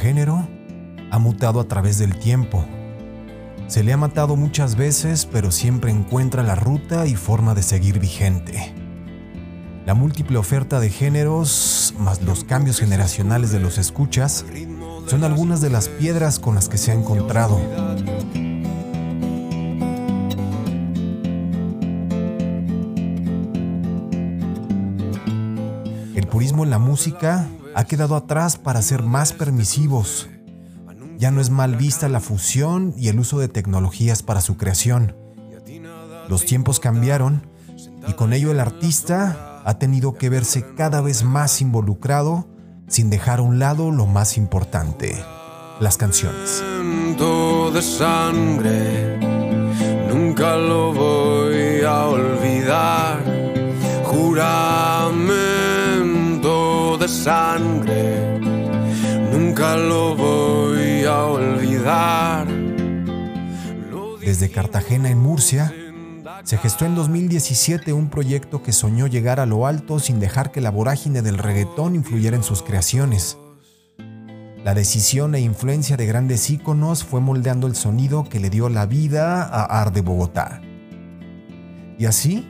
género 0.00 0.48
ha 1.10 1.18
mutado 1.18 1.60
a 1.60 1.64
través 1.64 1.98
del 1.98 2.18
tiempo. 2.18 2.64
Se 3.66 3.84
le 3.84 3.92
ha 3.92 3.96
matado 3.96 4.34
muchas 4.34 4.74
veces, 4.74 5.26
pero 5.26 5.52
siempre 5.52 5.92
encuentra 5.92 6.42
la 6.42 6.56
ruta 6.56 7.06
y 7.06 7.14
forma 7.14 7.54
de 7.54 7.62
seguir 7.62 8.00
vigente. 8.00 8.74
La 9.86 9.94
múltiple 9.94 10.38
oferta 10.38 10.80
de 10.80 10.90
géneros, 10.90 11.94
más 11.98 12.22
los 12.22 12.44
cambios 12.44 12.80
generacionales 12.80 13.52
de 13.52 13.60
los 13.60 13.78
escuchas, 13.78 14.44
son 15.06 15.24
algunas 15.24 15.60
de 15.60 15.70
las 15.70 15.88
piedras 15.88 16.38
con 16.38 16.54
las 16.54 16.68
que 16.68 16.78
se 16.78 16.92
ha 16.92 16.94
encontrado. 16.94 17.60
Purismo 26.40 26.64
en 26.64 26.70
la 26.70 26.78
música 26.78 27.46
ha 27.74 27.84
quedado 27.84 28.16
atrás 28.16 28.56
para 28.56 28.80
ser 28.80 29.02
más 29.02 29.34
permisivos. 29.34 30.30
Ya 31.18 31.30
no 31.30 31.42
es 31.42 31.50
mal 31.50 31.76
vista 31.76 32.08
la 32.08 32.20
fusión 32.20 32.94
y 32.96 33.08
el 33.08 33.20
uso 33.20 33.38
de 33.38 33.48
tecnologías 33.48 34.22
para 34.22 34.40
su 34.40 34.56
creación. 34.56 35.14
Los 36.30 36.46
tiempos 36.46 36.80
cambiaron 36.80 37.46
y 38.08 38.14
con 38.14 38.32
ello 38.32 38.52
el 38.52 38.60
artista 38.60 39.60
ha 39.66 39.74
tenido 39.78 40.14
que 40.14 40.30
verse 40.30 40.64
cada 40.76 41.02
vez 41.02 41.24
más 41.24 41.60
involucrado 41.60 42.48
sin 42.88 43.10
dejar 43.10 43.40
a 43.40 43.42
un 43.42 43.58
lado 43.58 43.90
lo 43.90 44.06
más 44.06 44.38
importante, 44.38 45.22
las 45.78 45.98
canciones. 45.98 46.64
nunca 50.08 50.56
lo 50.56 50.94
voy 50.94 51.82
a 51.82 52.06
olvidar. 52.06 53.19
Sangre, 57.22 58.40
nunca 59.30 59.76
lo 59.76 60.16
voy 60.16 61.04
a 61.04 61.24
olvidar. 61.24 62.46
Desde 64.24 64.50
Cartagena 64.50 65.10
en 65.10 65.18
Murcia, 65.18 65.70
se 66.44 66.56
gestó 66.56 66.86
en 66.86 66.94
2017 66.94 67.92
un 67.92 68.08
proyecto 68.08 68.62
que 68.62 68.72
soñó 68.72 69.06
llegar 69.06 69.38
a 69.38 69.44
lo 69.44 69.66
alto 69.66 69.98
sin 69.98 70.18
dejar 70.18 70.50
que 70.50 70.62
la 70.62 70.70
vorágine 70.70 71.20
del 71.20 71.36
reggaetón 71.36 71.94
influyera 71.94 72.36
en 72.36 72.42
sus 72.42 72.62
creaciones. 72.62 73.36
La 74.64 74.72
decisión 74.72 75.34
e 75.34 75.40
influencia 75.40 75.98
de 75.98 76.06
grandes 76.06 76.48
íconos 76.48 77.04
fue 77.04 77.20
moldeando 77.20 77.66
el 77.66 77.76
sonido 77.76 78.24
que 78.24 78.40
le 78.40 78.48
dio 78.48 78.70
la 78.70 78.86
vida 78.86 79.42
a 79.42 79.82
Ar 79.82 79.92
de 79.92 80.00
Bogotá. 80.00 80.62
Y 81.98 82.06
así, 82.06 82.48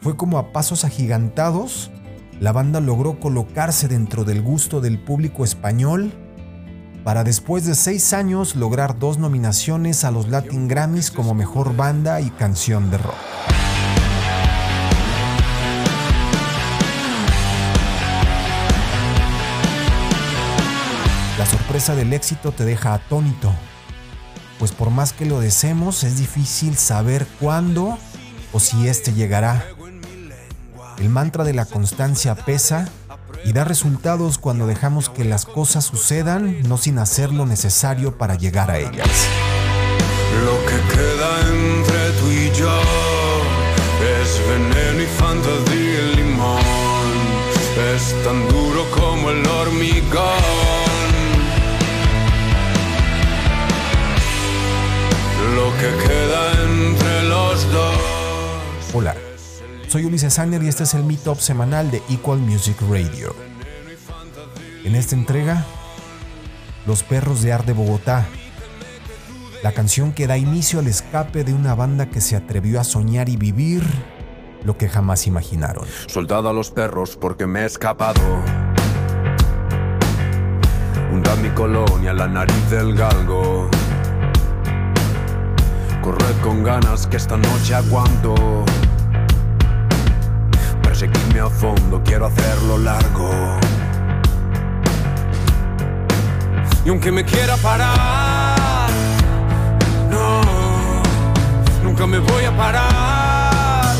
fue 0.00 0.16
como 0.16 0.38
a 0.38 0.52
pasos 0.52 0.86
agigantados, 0.86 1.90
la 2.40 2.52
banda 2.52 2.80
logró 2.80 3.20
colocarse 3.20 3.86
dentro 3.86 4.24
del 4.24 4.40
gusto 4.40 4.80
del 4.80 4.98
público 4.98 5.44
español 5.44 6.10
para 7.04 7.22
después 7.22 7.66
de 7.66 7.74
seis 7.74 8.14
años 8.14 8.56
lograr 8.56 8.98
dos 8.98 9.18
nominaciones 9.18 10.04
a 10.04 10.10
los 10.10 10.28
Latin 10.28 10.66
Grammys 10.66 11.10
como 11.10 11.34
Mejor 11.34 11.76
Banda 11.76 12.20
y 12.22 12.30
Canción 12.30 12.90
de 12.90 12.96
Rock. 12.96 13.14
La 21.38 21.46
sorpresa 21.46 21.94
del 21.94 22.12
éxito 22.14 22.52
te 22.52 22.64
deja 22.64 22.94
atónito, 22.94 23.52
pues 24.58 24.72
por 24.72 24.90
más 24.90 25.12
que 25.12 25.26
lo 25.26 25.40
deseemos 25.40 26.04
es 26.04 26.18
difícil 26.18 26.76
saber 26.76 27.26
cuándo 27.38 27.98
o 28.52 28.60
si 28.60 28.88
éste 28.88 29.12
llegará. 29.12 29.62
El 31.00 31.08
mantra 31.08 31.44
de 31.44 31.54
la 31.54 31.64
constancia 31.64 32.34
pesa 32.34 32.86
y 33.46 33.54
da 33.54 33.64
resultados 33.64 34.36
cuando 34.36 34.66
dejamos 34.66 35.08
que 35.08 35.24
las 35.24 35.46
cosas 35.46 35.86
sucedan, 35.86 36.60
no 36.68 36.76
sin 36.76 36.98
hacer 36.98 37.32
lo 37.32 37.46
necesario 37.46 38.18
para 38.18 38.34
llegar 38.34 38.70
a 38.70 38.78
ellas. 38.78 39.08
Lo 40.44 40.58
que 40.66 40.94
queda 40.94 41.40
entre 41.48 42.10
tú 42.20 42.30
y 42.30 42.50
yo 42.54 42.80
es 44.20 44.40
veneno 44.46 45.02
y 45.02 45.06
fantasía 45.06 46.00
y 46.00 46.16
limón. 46.16 46.60
Es 47.94 48.14
tan 48.22 48.46
duro 48.48 48.84
como 48.94 49.30
el 49.30 49.46
hormigón. 49.46 50.20
Lo 55.54 55.72
que 55.78 56.06
queda 56.06 56.62
entre 56.62 57.22
los 57.22 57.72
dos. 57.72 57.96
Hola, 58.92 59.14
soy 59.90 60.04
Ulises 60.04 60.34
Sagner 60.34 60.62
y 60.62 60.68
este 60.68 60.84
es 60.84 60.94
el 60.94 61.02
Meetup 61.02 61.40
semanal 61.40 61.90
de 61.90 62.00
Equal 62.08 62.38
Music 62.38 62.76
Radio. 62.88 63.34
En 64.84 64.94
esta 64.94 65.16
entrega, 65.16 65.66
Los 66.86 67.02
Perros 67.02 67.42
de 67.42 67.52
Ar 67.52 67.66
de 67.66 67.72
Bogotá, 67.72 68.24
la 69.64 69.72
canción 69.72 70.12
que 70.12 70.28
da 70.28 70.38
inicio 70.38 70.78
al 70.78 70.86
escape 70.86 71.42
de 71.42 71.54
una 71.54 71.74
banda 71.74 72.06
que 72.06 72.20
se 72.20 72.36
atrevió 72.36 72.80
a 72.80 72.84
soñar 72.84 73.28
y 73.28 73.36
vivir 73.36 73.82
lo 74.62 74.78
que 74.78 74.88
jamás 74.88 75.26
imaginaron. 75.26 75.84
Soldado 76.06 76.48
a 76.48 76.52
los 76.52 76.70
perros 76.70 77.18
porque 77.20 77.48
me 77.48 77.62
he 77.62 77.66
escapado. 77.66 78.20
Hunda 81.12 81.34
mi 81.34 81.48
colonia, 81.48 82.12
la 82.12 82.28
nariz 82.28 82.70
del 82.70 82.94
galgo. 82.94 83.68
Corred 86.00 86.40
con 86.44 86.62
ganas 86.62 87.08
que 87.08 87.16
esta 87.16 87.36
noche 87.36 87.74
aguanto. 87.74 88.64
Perseguirme 91.00 91.40
a 91.40 91.48
fondo, 91.48 92.02
quiero 92.04 92.26
hacerlo 92.26 92.76
largo. 92.76 93.30
Y 96.84 96.90
aunque 96.90 97.10
me 97.10 97.24
quiera 97.24 97.56
parar, 97.56 98.90
no, 100.10 100.42
nunca 101.82 102.06
me 102.06 102.18
voy 102.18 102.44
a 102.44 102.54
parar. 102.54 103.96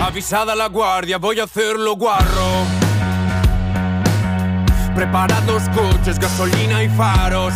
No. 0.00 0.04
Avisada 0.04 0.56
la 0.56 0.66
guardia, 0.66 1.18
voy 1.18 1.38
a 1.38 1.44
hacerlo 1.44 1.94
guarro. 1.94 2.77
Preparados 4.98 5.62
coches, 5.68 6.18
gasolina 6.18 6.82
y 6.82 6.88
faros. 6.88 7.54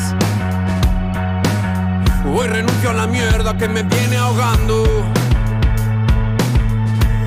Hoy 2.25 2.47
renuncio 2.47 2.91
a 2.91 2.93
la 2.93 3.09
mierda 3.09 3.59
que 3.59 3.67
me 3.67 3.83
viene 3.83 4.17
ahogando. 4.17 4.85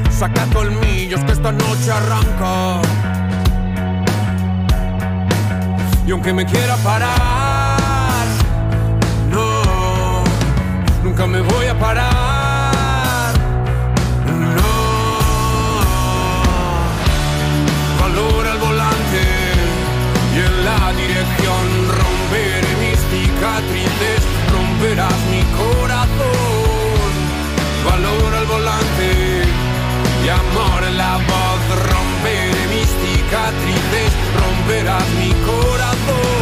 Saca 0.09 0.45
colmillos 0.53 1.19
que 1.25 1.33
esta 1.33 1.51
noche 1.51 1.91
arranca. 1.91 2.81
Y 6.07 6.11
aunque 6.11 6.31
me 6.31 6.45
quiera 6.45 6.77
parar, 6.77 8.25
no, 9.29 10.23
nunca 11.03 11.27
me 11.27 11.41
voy 11.41 11.65
a 11.65 11.77
parar. 11.77 12.14
Cicatrices, 33.45 34.11
romperás 34.39 35.07
mi 35.19 35.31
corazón. 35.45 36.34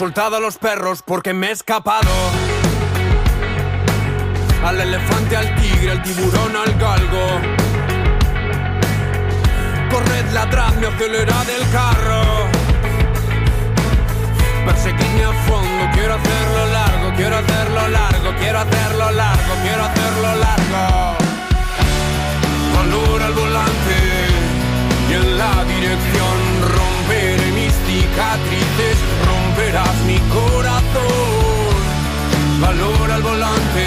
soltado 0.00 0.36
a 0.36 0.40
los 0.40 0.56
perros 0.56 1.02
porque 1.04 1.34
me 1.34 1.48
he 1.48 1.50
escapado. 1.50 2.08
Al 4.64 4.80
elefante, 4.80 5.36
al 5.36 5.54
tigre, 5.56 5.90
al 5.90 6.02
tiburón, 6.02 6.56
al 6.56 6.72
galgo. 6.78 7.26
Corred, 9.90 10.30
ladrad, 10.32 10.74
me 10.76 10.86
acelerad 10.86 11.50
el 11.50 11.70
carro. 11.70 12.22
Perseguidme 14.64 15.24
a 15.24 15.32
fondo, 15.46 15.90
quiero 15.92 16.14
hacerlo 16.14 16.66
largo, 16.72 17.12
quiero 17.16 17.36
hacerlo 17.36 17.88
largo, 17.88 18.34
quiero 18.38 18.58
hacerlo 18.58 19.10
largo, 19.10 19.52
quiero 19.62 19.84
hacerlo 19.84 20.34
largo. 20.46 21.16
Valor 22.74 23.22
al 23.22 23.32
volante 23.34 23.96
y 25.10 25.12
en 25.12 25.36
la 25.36 25.64
dirección 25.64 26.36
romperé 26.74 27.52
mis 27.52 27.74
cicatrices 27.86 29.29
fueras 29.70 30.04
mi 30.04 30.18
corazón. 30.30 31.00
Valor 32.60 33.10
al 33.10 33.22
volante 33.22 33.86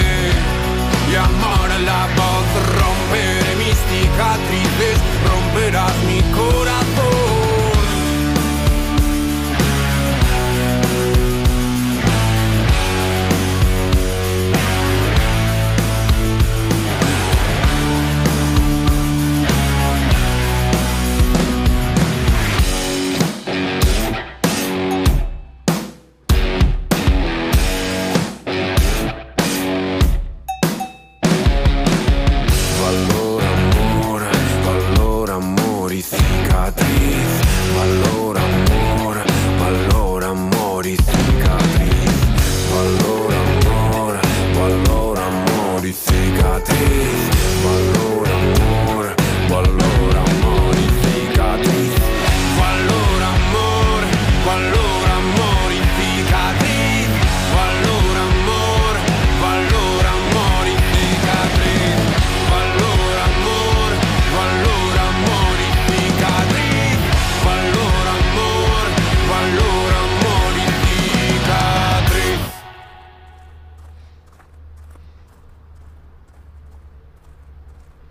y 1.12 1.16
amor 1.16 1.72
a 1.72 1.80
la 1.80 2.08
voz 2.16 2.46
rompe. 2.78 3.33